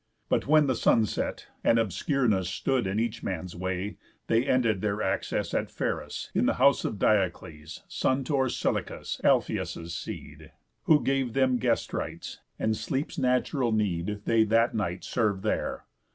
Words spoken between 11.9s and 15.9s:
rites; and sleep's natural need They that night served there.